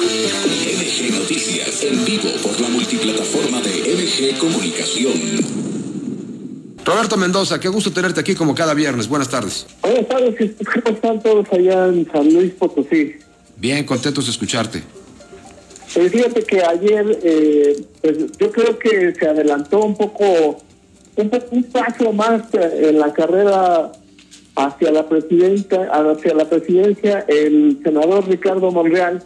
[0.00, 5.12] MG Noticias, en vivo por la multiplataforma de MG Comunicación.
[6.84, 9.08] Roberto Mendoza, qué gusto tenerte aquí como cada viernes.
[9.08, 9.66] Buenas tardes.
[9.82, 13.16] Buenas tardes, ¿cómo están todos allá en San Luis Potosí?
[13.58, 14.82] Bien, contentos de escucharte.
[15.92, 20.62] Pues fíjate que ayer, eh, pues yo creo que se adelantó un poco,
[21.16, 23.92] un, un paso más en la carrera
[24.56, 29.24] hacia la presidenta, hacia la presidencia, el senador Ricardo Monreal,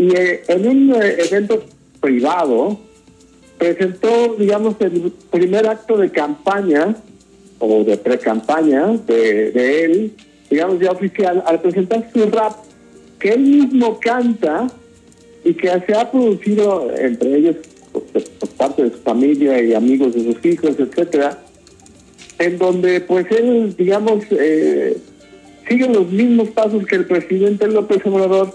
[0.00, 1.62] y eh, en un eh, evento
[2.00, 2.80] privado
[3.58, 6.96] presentó, digamos, el primer acto de campaña
[7.58, 10.12] o de pre-campaña de, él,
[10.48, 12.54] digamos ya oficial, al presentar su rap
[13.18, 14.68] que él mismo canta
[15.44, 17.56] y que se ha producido entre ellos
[17.92, 18.02] por,
[18.56, 21.38] parte de su familia y amigos de sus hijos, etcétera,
[22.38, 24.96] en donde pues él, digamos, eh,
[25.68, 28.54] sigue los mismos pasos que el presidente López Obrador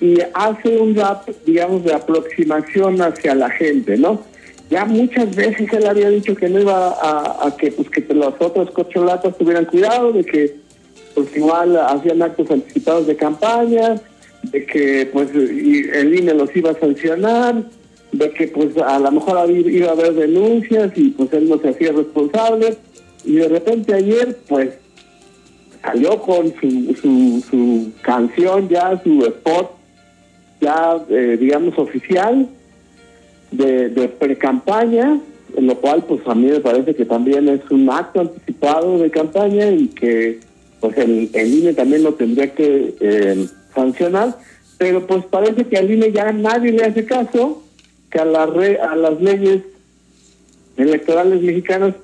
[0.00, 4.20] y hace un rap, digamos, de aproximación hacia la gente, ¿no?
[4.68, 8.70] Ya muchas veces él había dicho que no iba a, que pues que los otros
[8.72, 10.56] cocholatas tuvieran cuidado, de que
[11.14, 13.94] pues igual hacían actos anticipados de campaña,
[14.42, 17.62] de que pues el INE los iba a sancionar,
[18.12, 21.68] de que pues a lo mejor iba a haber denuncias y pues él no se
[21.68, 22.76] hacía responsable
[23.24, 24.70] y de repente ayer pues
[25.82, 29.76] salió con su, su, su canción ya, su spot
[30.60, 32.48] ya eh, digamos oficial
[33.50, 35.20] de, de pre-campaña,
[35.58, 39.70] lo cual pues a mí me parece que también es un acto anticipado de campaña
[39.70, 40.40] y que
[40.80, 44.36] pues el, el INE también lo tendría que eh, sancionar,
[44.78, 47.62] pero pues parece que al INE ya nadie le hace caso,
[48.10, 49.62] que a, la re, a las leyes
[50.76, 51.94] electorales mexicanas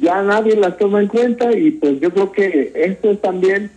[0.00, 3.70] ya nadie las toma en cuenta y pues yo creo que esto es también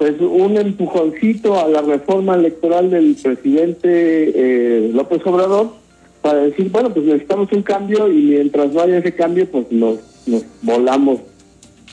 [0.00, 5.74] pues un empujoncito a la reforma electoral del presidente eh, López Obrador
[6.22, 9.98] para decir, bueno, pues necesitamos un cambio y mientras no haya ese cambio, pues nos,
[10.24, 11.20] nos volamos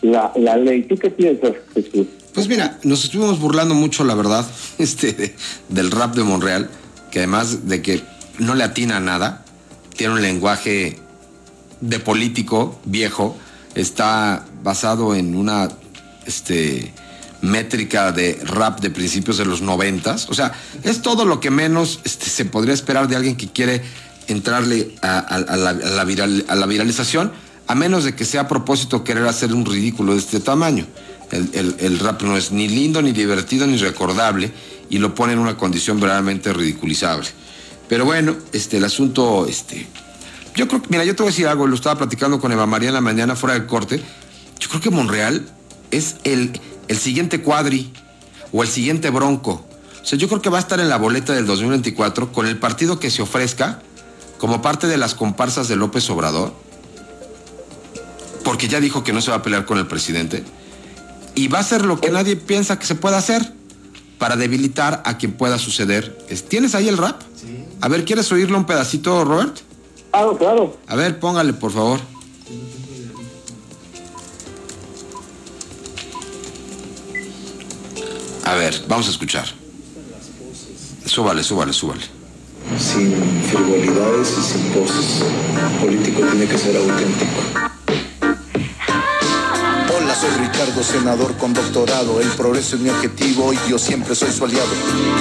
[0.01, 0.83] la, la ley.
[0.83, 2.07] ¿Tú qué piensas, Jesús?
[2.33, 5.35] Pues mira, nos estuvimos burlando mucho, la verdad, este,
[5.67, 6.69] del rap de Monreal,
[7.11, 7.99] que además de que
[8.39, 9.43] no le atina a nada,
[9.97, 10.95] tiene un lenguaje
[11.81, 13.35] de político viejo,
[13.75, 15.67] está basado en una
[16.25, 16.93] este,
[17.41, 20.29] métrica de rap de principios de los noventas.
[20.29, 20.53] O sea,
[20.83, 23.81] es todo lo que menos este, se podría esperar de alguien que quiere
[24.27, 27.31] entrarle a, la, viral, a la viralización,
[27.67, 30.85] a menos de que sea a propósito querer hacer un ridículo de este tamaño.
[31.31, 34.51] El, el, el, rap no es ni lindo, ni divertido, ni recordable,
[34.89, 37.27] y lo pone en una condición verdaderamente ridiculizable.
[37.89, 39.87] Pero bueno, este, el asunto, este,
[40.55, 42.65] yo creo que, mira, yo te voy a decir algo, lo estaba platicando con Eva
[42.65, 44.01] María en la mañana fuera del corte.
[44.59, 45.45] Yo creo que Monreal
[45.91, 47.91] es el, el siguiente cuadri
[48.51, 49.65] o el siguiente bronco.
[50.01, 52.57] O sea, yo creo que va a estar en la boleta del 2024 con el
[52.57, 53.81] partido que se ofrezca
[54.37, 56.53] como parte de las comparsas de López Obrador,
[58.43, 60.43] porque ya dijo que no se va a pelear con el presidente,
[61.35, 63.53] y va a hacer lo que nadie piensa que se pueda hacer
[64.17, 66.17] para debilitar a quien pueda suceder.
[66.47, 67.21] ¿Tienes ahí el rap?
[67.35, 67.65] Sí.
[67.81, 69.57] A ver, ¿quieres oírlo un pedacito, Robert?
[70.11, 70.77] Claro, claro.
[70.87, 71.99] A ver, póngale, por favor.
[78.49, 79.47] A ver, vamos a escuchar.
[81.05, 82.17] Súbale, súbale, súbale
[82.79, 83.11] sin
[83.43, 85.21] frivolidades y sin poses.
[85.21, 87.76] El político tiene que ser auténtico.
[90.19, 92.19] Soy Ricardo, senador con doctorado.
[92.19, 94.71] El progreso es mi objetivo y yo siempre soy su aliado.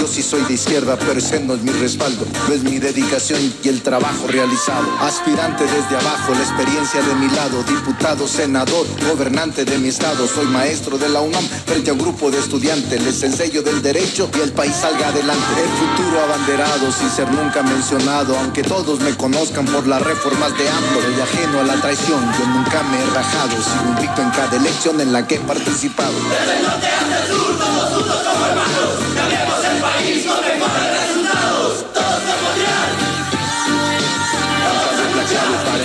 [0.00, 2.24] Yo sí soy de izquierda, pero ese no es mi respaldo.
[2.48, 4.86] No es mi dedicación y el trabajo realizado.
[5.00, 7.62] Aspirante desde abajo, la experiencia de mi lado.
[7.64, 10.26] Diputado, senador, gobernante de mi estado.
[10.26, 13.02] Soy maestro de la UNAM frente a un grupo de estudiantes.
[13.02, 15.44] Les enseño del derecho y el país salga adelante.
[15.62, 18.38] El futuro abanderado sin ser nunca mencionado.
[18.38, 21.02] Aunque todos me conozcan por las reformas de AMLO.
[21.02, 23.56] Soy ajeno a la traición, yo nunca me he rajado.
[23.62, 26.12] Sigo invicto en cada elección en la que he participado.
[26.12, 28.90] Desde el norte hasta el sur, todos juntos como hermanos.
[29.16, 31.86] Cambiemos el país con mejores resultados.
[31.92, 32.16] Todos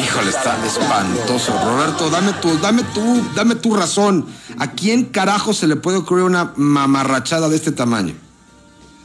[0.03, 1.51] Híjole, está espantoso.
[1.65, 4.27] Roberto, dame tu, dame tu, dame tu razón.
[4.59, 8.13] ¿A quién carajo se le puede ocurrir una mamarrachada de este tamaño?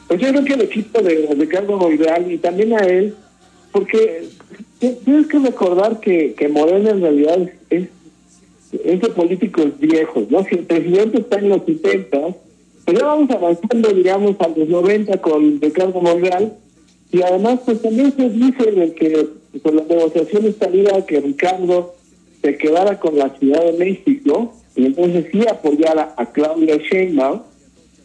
[0.09, 3.17] Pues yo creo que el equipo de Ricardo Monreal y también a él,
[3.73, 4.29] porque
[4.79, 7.39] tienes que recordar que, que Morena en realidad
[7.71, 7.89] es,
[8.73, 10.45] es de políticos viejos, ¿no?
[10.45, 12.19] Si el presidente está en los 70,
[12.85, 16.53] pues ya vamos avanzando, digamos, a los 90 con Ricardo Monreal,
[17.13, 19.27] y además, pues también se dice de que
[19.63, 21.95] con las negociaciones salida que Ricardo
[22.43, 27.41] se quedara con la Ciudad de México, y entonces sí apoyara a Claudia Sheinbaum,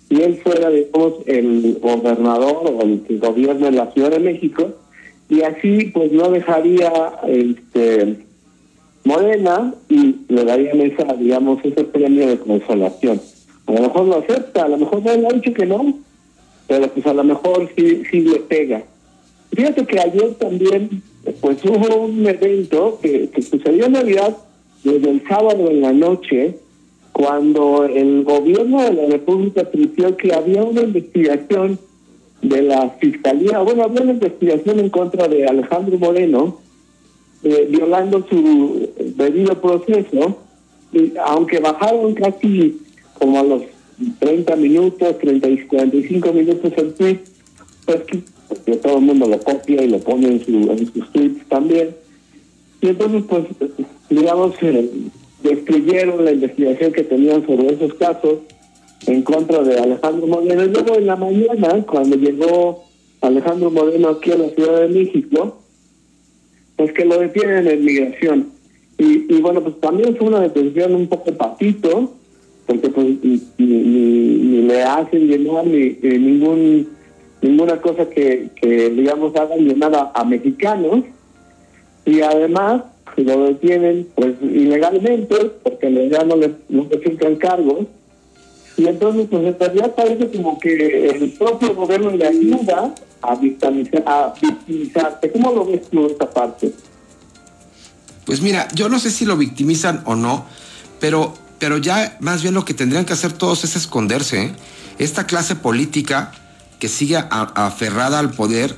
[0.09, 4.71] y él fuera, digamos, el gobernador o el que gobierna la Ciudad de México,
[5.29, 6.91] y así pues no dejaría
[7.27, 8.17] este
[9.03, 13.19] Morena y le darían esa, digamos, ese premio de consolación.
[13.67, 15.99] A lo mejor lo acepta, a lo mejor no le ha dicho que no,
[16.67, 18.83] pero pues a lo mejor sí, sí le pega.
[19.53, 21.01] Fíjate que ayer también
[21.41, 24.37] pues hubo un evento que, que sucedió en realidad
[24.83, 26.55] desde el sábado en la noche,
[27.11, 31.77] cuando el gobierno de la República admitió que había una investigación
[32.41, 36.57] de la Fiscalía, bueno, había una investigación en contra de Alejandro Moreno,
[37.43, 40.37] eh, violando su debido proceso,
[40.93, 42.79] y aunque bajaron casi
[43.13, 43.63] como a los
[44.19, 47.19] 30 minutos, 30 y 45 minutos el tweet,
[47.85, 51.47] pues que todo el mundo lo copia y lo pone en, su, en sus tweets
[51.47, 51.95] también.
[52.81, 53.43] Y entonces, pues,
[54.09, 54.89] digamos, eh,
[55.43, 58.39] destruyeron la investigación que tenían sobre esos casos
[59.07, 60.63] en contra de Alejandro Moreno.
[60.63, 62.83] Y luego en la mañana, cuando llegó
[63.21, 65.60] Alejandro Moreno aquí a la Ciudad de México,
[66.81, 68.47] pues que lo detienen en migración.
[68.97, 72.11] Y, y bueno, pues también fue una detención un poco patito,
[72.65, 76.87] porque pues ni, ni, le hacen llenar ni, ningún
[77.39, 78.49] ninguna cosa que,
[78.95, 81.01] digamos hagan llenar a, a mexicanos
[82.03, 82.81] y además
[83.15, 87.85] lo detienen pues ilegalmente porque ya no le no presentan cargos
[88.77, 94.03] y entonces pues en realidad parece como que el propio gobierno le ayuda a victimizar,
[94.05, 95.31] a victimizarse.
[95.31, 96.71] ¿Cómo lo ves tú esta parte?
[98.25, 100.45] Pues mira, yo no sé si lo victimizan o no,
[100.99, 104.43] pero, pero ya más bien lo que tendrían que hacer todos es esconderse.
[104.43, 104.51] ¿eh?
[104.99, 106.31] Esta clase política
[106.79, 108.75] que sigue aferrada al poder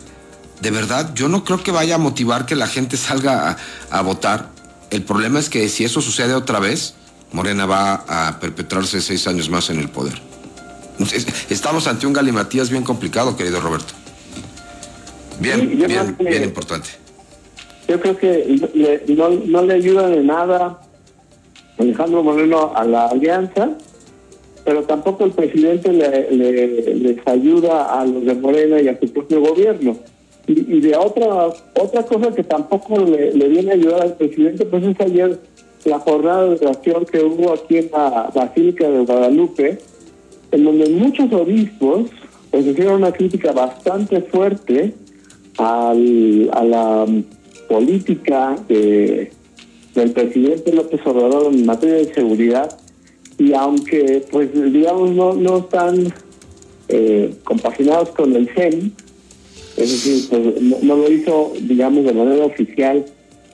[0.64, 3.58] de verdad, yo no creo que vaya a motivar que la gente salga
[3.90, 4.48] a, votar.
[4.92, 6.94] El problema es que si eso sucede otra vez,
[7.34, 10.14] Morena va a perpetrarse seis años más en el poder.
[11.50, 13.94] Estamos ante un galimatías bien complicado, querido Roberto.
[15.40, 16.90] Bien, bien, bien importante.
[17.88, 18.60] Yo creo que
[19.48, 20.80] no, le ayuda de nada
[21.78, 23.72] Alejandro Moreno a la alianza,
[24.64, 29.42] pero tampoco el presidente le, les ayuda a los de Morena y a su propio
[29.42, 29.98] gobierno.
[30.46, 31.48] Y, de otra
[31.80, 35.40] otra cosa que tampoco le, viene a ayudar al presidente, pues es ayer
[35.86, 39.80] la jornada de oración que hubo aquí en la Basílica de Guadalupe,
[40.52, 42.10] en donde muchos obispos
[42.52, 44.94] pues hicieron una crítica bastante fuerte
[45.58, 47.06] al, a la
[47.68, 49.32] política de,
[49.96, 52.78] del presidente López Obrador en materia de seguridad.
[53.40, 56.14] Y aunque pues digamos no, no están
[56.90, 58.94] eh, compaginados con el CEN,
[59.78, 63.06] es decir, pues, no, lo hizo, digamos, de manera oficial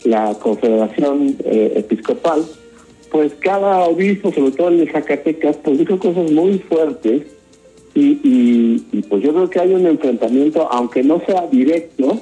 [0.03, 2.45] la Confederación eh, Episcopal,
[3.11, 7.23] pues cada obispo, sobre todo en Zacatecas, pues dijo cosas muy fuertes
[7.95, 8.77] y,
[9.09, 12.19] pues yo creo que hay un enfrentamiento, aunque no sea directo,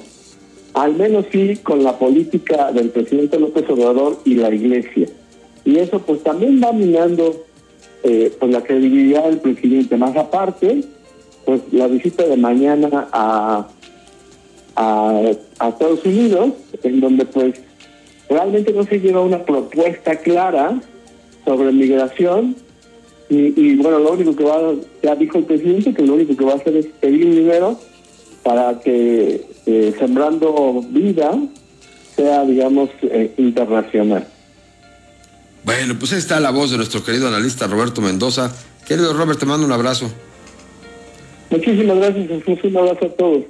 [0.74, 5.08] al menos sí con la política del presidente López Obrador y la iglesia.
[5.64, 7.44] Y eso pues también va minando
[8.02, 9.96] eh, pues la credibilidad del presidente.
[9.96, 10.82] Más aparte,
[11.44, 13.68] pues la visita de mañana a
[14.78, 16.52] a, Estados Unidos,
[16.82, 17.60] en donde pues
[18.28, 20.80] realmente no se lleva una propuesta clara
[21.44, 22.56] sobre migración
[23.30, 24.58] y, bueno, lo único que va,
[25.02, 27.78] ya dijo el presidente, que lo único que va a hacer es pedir dinero
[28.42, 31.38] para que eh, Sembrando Vida
[32.16, 34.26] sea, digamos, eh, internacional.
[35.62, 38.50] Bueno, pues ahí está la voz de nuestro querido analista Roberto Mendoza.
[38.86, 40.10] Querido Robert, te mando un abrazo.
[41.50, 42.64] Muchísimas gracias, Jesús.
[42.64, 43.44] Un abrazo a todos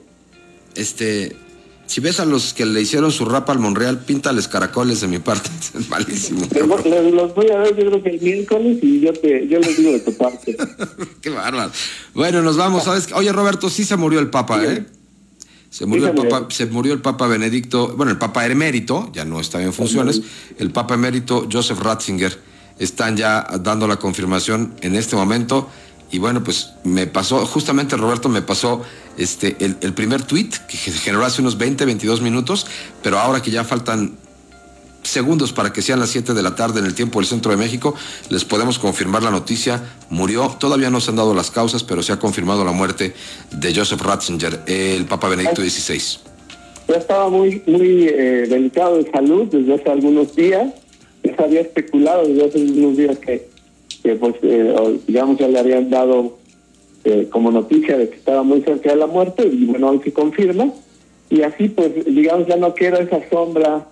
[0.78, 1.34] este,
[1.88, 5.18] si ves a los que le hicieron su rapa al Monreal, píntales caracoles de mi
[5.18, 5.50] parte.
[5.78, 6.46] Es malísimo.
[6.54, 9.92] Los, voy a ver, yo creo que el miércoles y yo, te, yo les digo
[9.92, 10.56] de tu parte.
[11.22, 11.72] Qué bárbaro.
[12.14, 12.84] Bueno, nos vamos.
[12.84, 13.08] ¿sabes?
[13.14, 14.84] Oye, Roberto, sí se murió el Papa, ¿eh?
[15.70, 19.40] Se murió, el Papa, se murió el Papa Benedicto, bueno, el Papa emérito, ya no
[19.40, 20.22] está en funciones,
[20.58, 22.38] el Papa emérito Joseph Ratzinger.
[22.78, 25.68] Están ya dando la confirmación en este momento.
[26.10, 28.82] Y bueno, pues me pasó, justamente Roberto me pasó
[29.18, 32.66] este, el, primer tweet que generó hace unos 20, 22 minutos,
[33.02, 34.16] pero ahora que ya faltan
[35.02, 37.56] segundos para que sean las 7 de la tarde en el tiempo del centro de
[37.56, 37.94] México,
[38.30, 39.82] les podemos confirmar la noticia.
[40.10, 43.14] Murió, todavía no se han dado las causas, pero se ha confirmado la muerte
[43.50, 46.00] de Joseph Ratzinger, el Papa Benedicto XVI.
[46.88, 50.72] Ya estaba muy, muy eh, delicado de salud desde hace algunos días.
[51.22, 53.48] Ya se había especulado desde hace algunos días que
[54.02, 56.38] que pues eh, digamos ya le habían dado
[57.04, 60.12] eh, como noticia de que estaba muy cerca de la muerte y bueno hoy se
[60.12, 60.72] confirma
[61.30, 63.86] y así pues digamos ya no queda esa sombra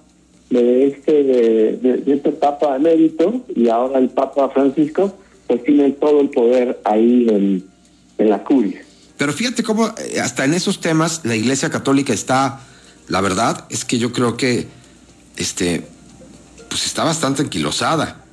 [0.51, 5.13] de este de, este Papa emérito y ahora el Papa Francisco
[5.47, 7.65] pues tiene todo el poder ahí en,
[8.19, 8.83] en la curia.
[9.17, 12.61] Pero fíjate cómo eh, hasta en esos temas la Iglesia Católica está,
[13.09, 14.67] la verdad es que yo creo que
[15.37, 15.83] este,
[16.69, 18.26] pues está bastante anquilosada.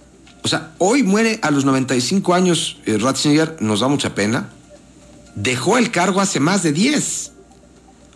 [0.44, 4.50] O sea, hoy muere a los 95 años eh, Ratzinger, nos da mucha pena.
[5.36, 7.32] Dejó el cargo hace más de 10.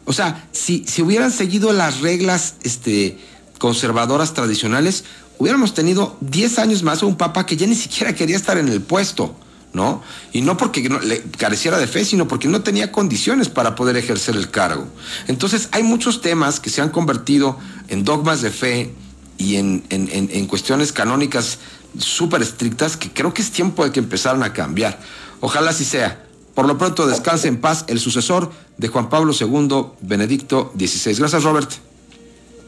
[0.06, 3.18] O sea, si, si hubieran seguido las reglas este,
[3.60, 5.06] conservadoras tradicionales,
[5.38, 8.68] hubiéramos tenido 10 años más a un papa que ya ni siquiera quería estar en
[8.68, 9.36] el puesto.
[9.74, 10.02] ¿no?
[10.34, 14.36] Y no porque le careciera de fe, sino porque no tenía condiciones para poder ejercer
[14.36, 14.88] el cargo.
[15.28, 17.58] Entonces hay muchos temas que se han convertido
[17.88, 18.94] en dogmas de fe
[19.38, 21.60] y en, en, en cuestiones canónicas
[21.98, 25.00] súper estrictas que creo que es tiempo de que empezaran a cambiar.
[25.40, 26.24] Ojalá así sea.
[26.54, 31.14] Por lo pronto descanse en paz el sucesor de Juan Pablo II, Benedicto XVI.
[31.14, 31.72] Gracias, Robert.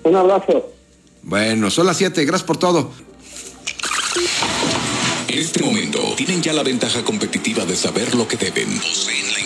[0.03, 0.71] Un abrazo.
[1.23, 2.23] Bueno, son las 7.
[2.25, 2.91] Gracias por todo.
[5.27, 8.79] En este momento tienen ya la ventaja competitiva de saber lo que deben.
[8.79, 9.38] Poseen la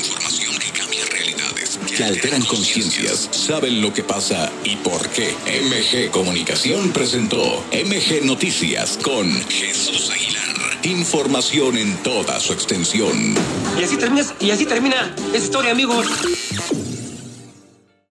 [1.96, 5.36] que alteran conciencias, saben lo que pasa y por qué.
[5.46, 10.44] MG Comunicación presentó MG Noticias con Jesús Aguilar.
[10.84, 13.36] Información en toda su extensión.
[13.80, 16.08] Y así termina, y así termina esta historia, amigos.